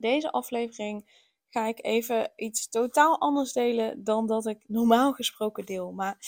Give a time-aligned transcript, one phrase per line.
[0.00, 5.92] Deze aflevering ga ik even iets totaal anders delen dan dat ik normaal gesproken deel.
[5.92, 6.18] Maar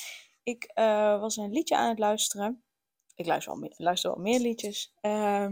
[0.43, 2.63] ik uh, was een liedje aan het luisteren.
[3.15, 4.95] Ik luister wel meer, luister meer liedjes.
[5.03, 5.47] Uh,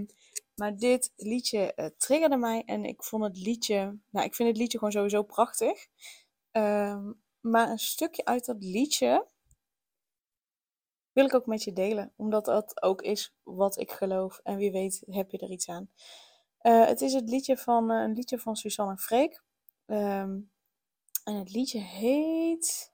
[0.54, 3.98] maar dit liedje uh, triggerde mij en ik vond het liedje.
[4.10, 5.86] Nou, ik vind het liedje gewoon sowieso prachtig.
[6.50, 9.26] Ehm, maar een stukje uit dat liedje
[11.12, 12.12] wil ik ook met je delen.
[12.16, 14.40] Omdat dat ook is wat ik geloof.
[14.42, 15.90] En wie weet heb je er iets aan.
[16.68, 19.42] Uh, het is het liedje van, uh, een liedje van Susanne Freek.
[19.86, 20.50] Um,
[21.24, 22.92] en het liedje heet.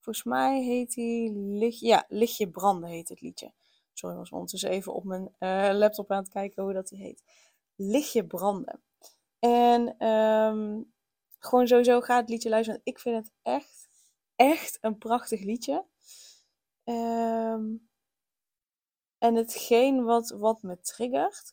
[0.00, 1.30] Volgens mij heet hij.
[1.34, 3.52] Licht, ja, Lichtje branden heet het liedje.
[3.92, 7.22] Sorry, was ondertussen even op mijn uh, laptop aan het kijken hoe dat heet.
[7.74, 8.82] Lichtje branden.
[9.38, 10.92] En um,
[11.38, 12.80] gewoon sowieso ga het liedje luisteren.
[12.84, 13.88] Ik vind het echt,
[14.36, 15.84] echt een prachtig liedje.
[16.84, 17.88] Um,
[19.18, 21.52] en hetgeen wat, wat me triggert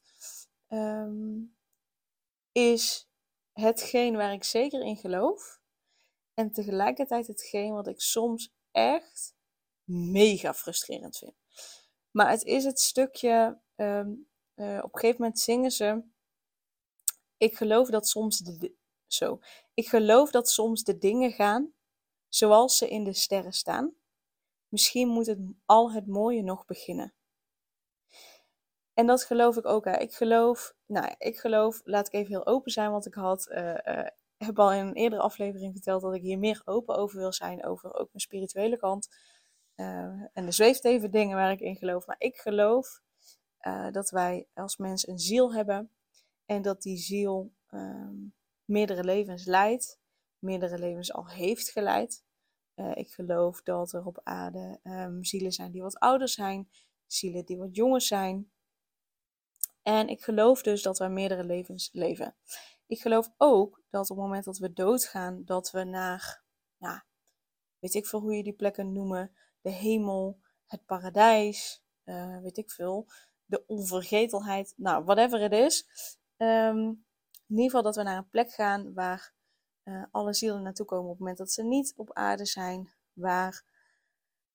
[0.70, 1.56] um,
[2.52, 3.10] is
[3.52, 5.60] hetgeen waar ik zeker in geloof.
[6.34, 9.36] En tegelijkertijd hetgeen wat ik soms echt
[9.84, 11.36] mega frustrerend vind.
[12.12, 16.04] Maar het is het stukje, um, uh, op een gegeven moment zingen ze.
[17.38, 18.76] Ik geloof dat soms de,
[19.08, 19.40] zo.
[19.73, 21.73] Ik geloof dat soms de dingen gaan
[22.30, 23.95] zoals ze in de sterren staan.
[24.68, 27.14] Misschien moet het al het mooie nog beginnen.
[28.98, 29.86] En dat geloof ik ook.
[29.86, 29.98] Hè.
[29.98, 34.05] Ik geloof, nou, ik geloof, laat ik even heel open zijn, want ik had, uh,
[34.38, 37.66] heb al in een eerdere aflevering verteld dat ik hier meer open over wil zijn,
[37.66, 39.08] over ook mijn spirituele kant.
[39.76, 39.86] Uh,
[40.33, 42.05] en de zweefteven dingen waar ik in geloof.
[42.05, 43.02] Maar ik geloof
[43.92, 45.92] dat wij als mens een ziel hebben
[46.45, 48.33] en dat die ziel um,
[48.66, 49.99] meerdere levens leidt,
[50.39, 52.23] meerdere levens al heeft geleid.
[52.93, 56.70] ik geloof dat er op aarde um, zielen zijn die wat ouder zijn,
[57.05, 58.52] zielen die wat jonger zijn.
[59.87, 62.36] En ik geloof dus dat we meerdere levens leven.
[62.86, 66.43] Ik geloof ook dat op het moment dat we doodgaan, dat we naar,
[67.80, 69.31] weet ik veel hoe je die plekken noemen,
[69.61, 73.08] de hemel, het paradijs, uh, weet ik veel,
[73.45, 75.87] de onvergetelheid, nou, whatever het is.
[76.37, 77.05] Um,
[77.48, 79.33] in ieder geval dat we naar een plek gaan waar
[79.83, 83.65] uh, alle zielen naartoe komen op het moment dat ze niet op aarde zijn, waar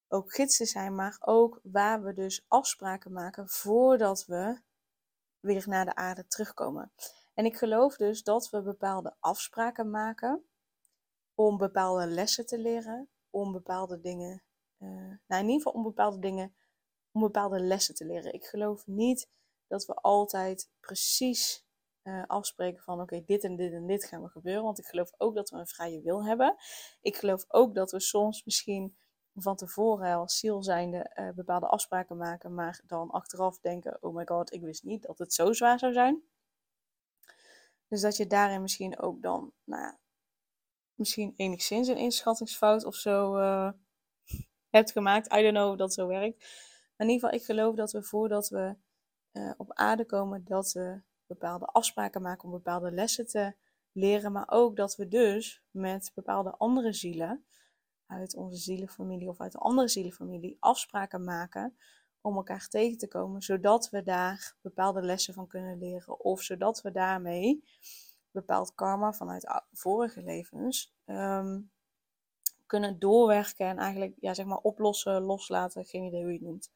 [0.09, 4.61] ook gidsen zijn, maar ook waar we dus afspraken maken voordat we
[5.43, 6.93] weer naar de aarde terugkomen.
[7.35, 10.45] En ik geloof dus dat we bepaalde afspraken maken
[11.35, 14.43] om bepaalde lessen te leren, om bepaalde dingen,
[14.79, 14.89] uh,
[15.27, 16.55] nou in ieder geval om bepaalde dingen,
[17.13, 18.33] om bepaalde lessen te leren.
[18.33, 19.31] Ik geloof niet
[19.67, 21.67] dat we altijd precies
[22.03, 24.63] uh, afspreken van oké, dit en dit en dit gaan we gebeuren.
[24.63, 26.57] Want ik geloof ook dat we een vrije wil hebben.
[27.01, 28.97] Ik geloof ook dat we soms misschien
[29.35, 34.27] van tevoren als ziel zijnde uh, bepaalde afspraken maken, maar dan achteraf denken, oh my
[34.27, 36.23] god, ik wist niet dat het zo zwaar zou zijn.
[37.89, 39.99] Dus dat je daarin misschien ook dan, nou ja,
[40.95, 43.71] misschien enigszins een inschattingsfout of zo uh,
[44.71, 45.33] hebt gemaakt.
[45.33, 46.39] I don't know of dat zo werkt.
[46.97, 48.77] Maar in ieder geval, ik geloof dat we voordat we
[49.33, 53.55] uh, op aarde komen, dat we bepaalde afspraken maken om bepaalde lessen te
[53.93, 54.33] leren.
[54.33, 57.45] Maar ook dat we dus met bepaalde andere zielen
[58.13, 61.77] uit onze zielenfamilie of uit een andere zielenfamilie afspraken maken
[62.21, 66.81] om elkaar tegen te komen, zodat we daar bepaalde lessen van kunnen leren of zodat
[66.83, 67.65] we daarmee
[68.31, 71.71] bepaald karma vanuit vorige levens um,
[72.67, 76.71] kunnen doorwerken en eigenlijk ja, zeg maar oplossen, loslaten, geen idee hoe je het noemt.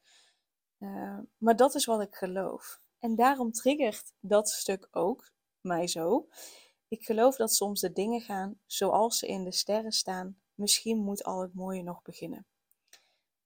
[0.79, 2.81] Uh, maar dat is wat ik geloof.
[2.99, 5.31] En daarom triggert dat stuk ook
[5.61, 6.27] mij zo.
[6.87, 11.23] Ik geloof dat soms de dingen gaan zoals ze in de sterren staan, misschien moet
[11.23, 12.45] al het mooie nog beginnen.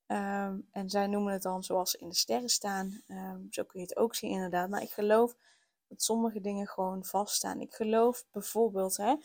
[0.08, 3.04] Um, en zij noemen het dan zoals ze in de sterren staan.
[3.08, 4.70] Um, zo kun je het ook zien inderdaad.
[4.70, 5.36] Maar ik geloof
[5.88, 7.62] dat sommige dingen gewoon vaststaan.
[7.62, 9.16] Ik geloof bijvoorbeeld, hè,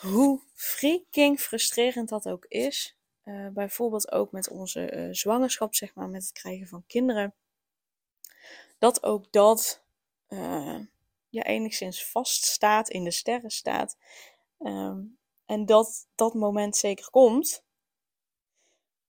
[0.00, 2.96] hoe freaking frustrerend dat ook is.
[3.24, 7.34] Uh, bijvoorbeeld ook met onze uh, zwangerschap, zeg maar, met het krijgen van kinderen.
[8.78, 9.82] Dat ook dat
[10.28, 10.80] uh,
[11.28, 13.96] ja, enigszins vaststaat, in de sterren staat.
[14.58, 17.64] Um, en dat dat moment zeker komt.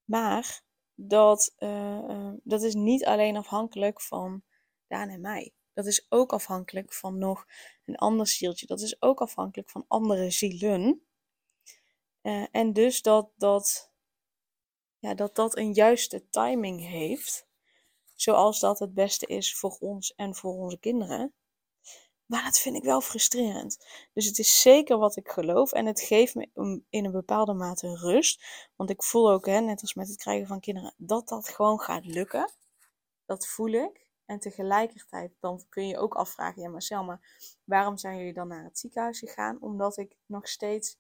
[0.04, 4.44] Maar dat, uh, uh, dat is niet alleen afhankelijk van
[4.88, 5.54] Daan en mij.
[5.74, 7.46] Dat is ook afhankelijk van nog
[7.86, 8.66] een ander zieltje.
[8.66, 11.06] Dat is ook afhankelijk van andere zielen.
[12.22, 13.92] Uh, en dus dat dat,
[14.98, 17.48] ja, dat dat een juiste timing heeft.
[18.14, 21.34] Zoals dat het beste is voor ons en voor onze kinderen.
[22.26, 23.86] Maar dat vind ik wel frustrerend.
[24.14, 25.72] Dus het is zeker wat ik geloof.
[25.72, 26.50] En het geeft me
[26.90, 28.44] in een bepaalde mate rust.
[28.76, 31.80] Want ik voel ook, hè, net als met het krijgen van kinderen, dat dat gewoon
[31.80, 32.52] gaat lukken.
[33.26, 34.06] Dat voel ik.
[34.26, 37.22] En tegelijkertijd dan kun je ook afvragen, ja maar Selma,
[37.64, 39.62] waarom zijn jullie dan naar het ziekenhuis gegaan?
[39.62, 40.98] Omdat ik nog steeds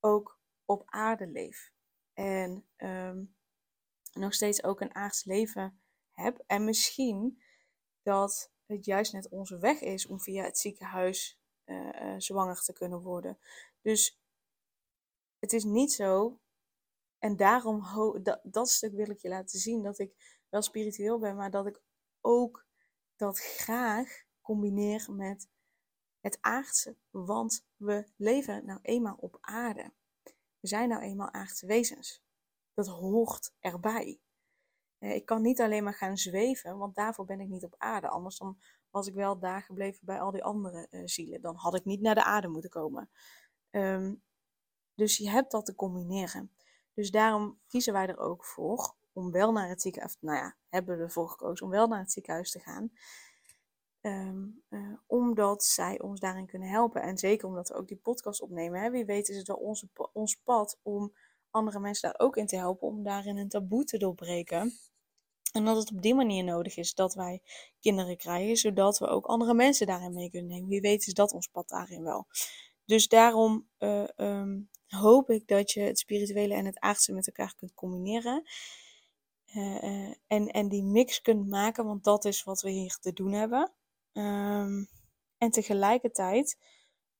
[0.00, 1.72] ook op aarde leef.
[2.14, 3.34] En um,
[4.12, 6.42] nog steeds ook een aards leven heb.
[6.46, 7.42] En misschien
[8.02, 13.00] dat het juist net onze weg is om via het ziekenhuis uh, zwanger te kunnen
[13.00, 13.38] worden.
[13.80, 14.20] Dus
[15.38, 16.40] het is niet zo.
[17.18, 17.82] En daarom,
[18.22, 21.66] dat, dat stuk wil ik je laten zien, dat ik wel spiritueel ben, maar dat
[21.66, 21.82] ik
[22.20, 22.66] ook
[23.16, 25.48] dat graag combineer met
[26.20, 26.96] het aardse.
[27.10, 29.92] Want we leven nou eenmaal op aarde.
[30.60, 32.22] We zijn nou eenmaal aardse wezens.
[32.74, 34.20] Dat hoort erbij.
[35.02, 38.08] Eh, ik kan niet alleen maar gaan zweven, want daarvoor ben ik niet op aarde.
[38.08, 38.58] Anders dan
[38.90, 41.40] was ik wel daar gebleven bij al die andere uh, zielen.
[41.40, 43.10] Dan had ik niet naar de aarde moeten komen.
[43.70, 44.22] Um,
[44.94, 46.52] dus je hebt dat te combineren.
[46.94, 50.96] Dus daarom kiezen wij er ook voor om wel naar het ziekenhuis, nou ja, hebben
[50.96, 52.92] we ervoor gekozen om wel naar het ziekenhuis te gaan.
[54.00, 57.02] Um, uh, omdat zij ons daarin kunnen helpen.
[57.02, 58.80] En zeker omdat we ook die podcast opnemen.
[58.80, 58.90] Hè?
[58.90, 61.12] Wie weet is het wel onze, ons pad om
[61.50, 62.88] andere mensen daar ook in te helpen.
[62.88, 64.72] Om daarin een taboe te doorbreken.
[65.52, 67.42] En dat het op die manier nodig is dat wij
[67.80, 70.68] kinderen krijgen, zodat we ook andere mensen daarin mee kunnen nemen.
[70.68, 72.26] Wie weet is dat ons pad daarin wel.
[72.84, 77.54] Dus daarom uh, um, hoop ik dat je het spirituele en het aardse met elkaar
[77.54, 78.42] kunt combineren.
[79.54, 83.12] Uh, uh, en, en die mix kunt maken, want dat is wat we hier te
[83.12, 83.72] doen hebben.
[84.12, 84.88] Um,
[85.38, 86.58] en tegelijkertijd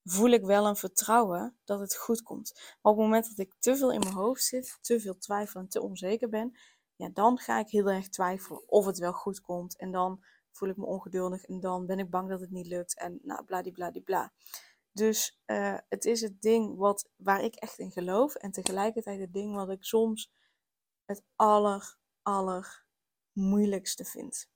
[0.03, 2.51] voel ik wel een vertrouwen dat het goed komt.
[2.53, 5.59] Maar op het moment dat ik te veel in mijn hoofd zit, te veel twijfel
[5.59, 6.57] en te onzeker ben,
[6.95, 9.77] ja, dan ga ik heel erg twijfelen of het wel goed komt.
[9.77, 12.97] En dan voel ik me ongeduldig en dan ben ik bang dat het niet lukt
[12.97, 14.33] en nou, bladibladibla.
[14.91, 19.33] Dus uh, het is het ding wat, waar ik echt in geloof en tegelijkertijd het
[19.33, 20.31] ding wat ik soms
[21.05, 22.85] het aller, aller
[23.31, 24.49] moeilijkste vind.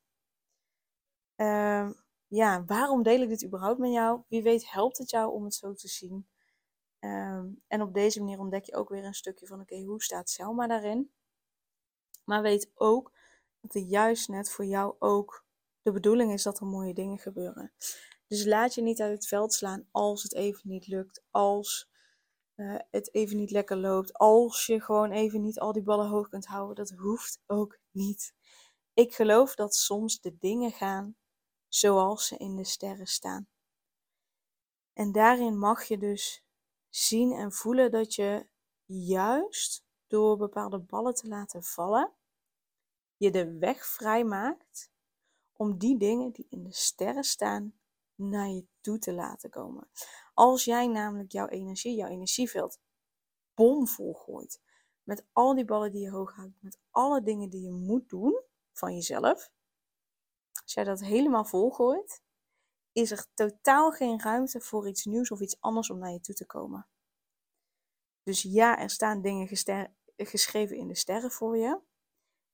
[1.36, 1.90] Uh,
[2.28, 4.22] ja, waarom deel ik dit überhaupt met jou?
[4.28, 6.28] Wie weet helpt het jou om het zo te zien.
[7.00, 10.30] Um, en op deze manier ontdek je ook weer een stukje van, oké, hoe staat
[10.30, 11.12] Selma daarin?
[12.28, 13.12] Maar weet ook
[13.62, 15.46] dat er juist net voor jou ook
[15.82, 17.72] de bedoeling is dat er mooie dingen gebeuren.
[18.28, 21.90] Dus laat je niet uit het veld slaan als het even niet lukt, als
[22.56, 26.30] uh, het even niet lekker loopt, als je gewoon even niet al die ballen hoog
[26.30, 26.76] kunt houden.
[26.76, 28.34] Dat hoeft ook niet.
[28.94, 31.16] Ik geloof dat soms de dingen gaan
[31.68, 33.48] zoals ze in de sterren staan.
[34.94, 36.44] En daarin mag je dus
[36.90, 38.48] zien en voelen dat je
[38.86, 42.17] juist door bepaalde ballen te laten vallen,
[43.18, 44.92] je de weg vrijmaakt
[45.54, 47.80] om die dingen die in de sterren staan
[48.16, 49.90] naar je toe te laten komen.
[50.34, 52.80] Als jij namelijk jouw energie, jouw energieveld
[53.54, 54.62] bomvol gooit
[55.04, 58.42] met al die ballen die je hoog houdt, met alle dingen die je moet doen
[58.74, 59.52] van jezelf,
[60.64, 62.22] als jij dat helemaal volgooit,
[62.92, 66.36] is er totaal geen ruimte voor iets nieuws of iets anders om naar je toe
[66.36, 66.88] te komen.
[68.24, 69.48] Dus ja, er staan dingen
[70.16, 71.80] geschreven in de sterren voor je.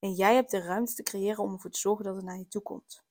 [0.04, 2.48] En jij hebt de ruimte te creëren om ervoor te zorgen dat het naar je
[2.48, 3.04] toe komt.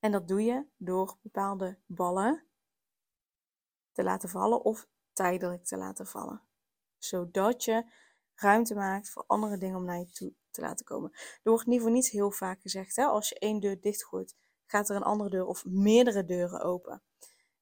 [0.00, 2.44] En dat doe je door bepaalde ballen
[3.92, 6.42] te laten vallen of tijdelijk te laten vallen.
[6.98, 7.92] Zodat je
[8.34, 11.10] ruimte maakt voor andere dingen om naar je toe te laten komen.
[11.12, 14.36] Er wordt ieder geval niet heel vaak gezegd, hè, als je één deur dichtgooit,
[14.66, 17.02] gaat er een andere deur of meerdere deuren open.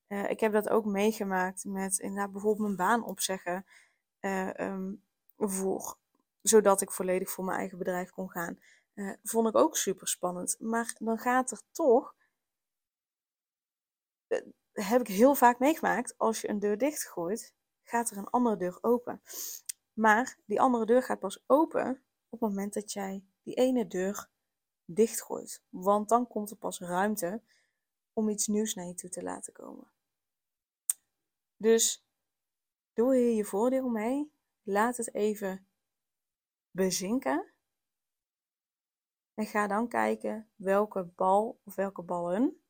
[0.09, 3.67] Uh, ik heb dat ook meegemaakt met inderdaad bijvoorbeeld mijn baan opzeggen
[4.21, 5.05] uh, um,
[5.37, 5.99] voor,
[6.43, 8.59] zodat ik volledig voor mijn eigen bedrijf kon gaan.
[8.95, 10.57] Uh, vond ik ook super spannend.
[10.61, 12.15] Maar dan gaat er toch,
[14.73, 18.79] heb ik heel vaak meegemaakt, als je een deur dichtgooit, gaat er een andere deur
[18.81, 19.23] open.
[19.93, 24.29] Maar die andere deur gaat pas open op het moment dat jij die ene deur
[24.85, 25.63] dichtgooit.
[25.69, 27.43] Want dan komt er pas ruimte
[28.13, 29.93] om iets nieuws naar je toe te laten komen.
[31.57, 32.07] Dus
[32.93, 34.33] doe hier je voordeel mee.
[34.63, 35.68] Laat het even
[36.71, 37.53] bezinken.
[39.35, 42.61] En ga dan kijken welke bal of welke ballen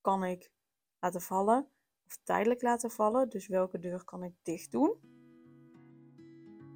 [0.00, 0.52] kan ik
[0.98, 1.68] laten vallen
[2.06, 3.28] of tijdelijk laten vallen.
[3.28, 5.12] Dus welke deur kan ik dicht doen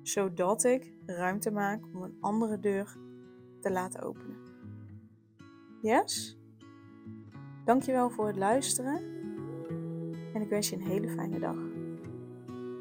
[0.08, 2.96] zodat ik ruimte maak om een andere deur
[3.60, 4.36] te laten openen.
[5.82, 6.38] Yes?
[7.64, 8.96] Dankjewel voor het luisteren
[10.34, 11.65] en ik wens je een hele fijne dag.